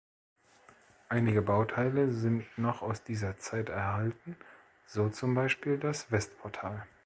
Einige 1.09 1.43
Bauteile 1.43 2.11
sind 2.11 2.43
noch 2.57 2.81
aus 2.81 3.03
dieser 3.03 3.37
Zeit 3.37 3.69
erhalten, 3.69 4.35
so 4.87 5.09
zum 5.09 5.35
Beispiel 5.35 5.77
das 5.77 6.11
Westportal. 6.11 6.87